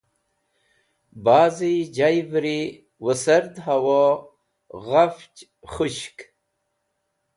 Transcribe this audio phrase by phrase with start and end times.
[1.23, 2.59] Ba'zi Jayviri
[3.03, 4.03] Wiserd Hawo
[4.87, 5.37] Ghafch
[5.73, 6.17] Khushk